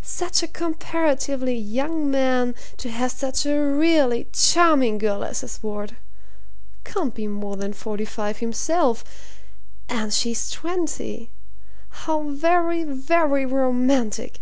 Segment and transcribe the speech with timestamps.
[0.00, 5.96] Such a comparatively young man to have such a really charming girl as his ward!
[6.84, 9.04] Can't be more than forty five himself,
[9.86, 11.28] and she's twenty
[11.90, 14.40] how very, very romantic!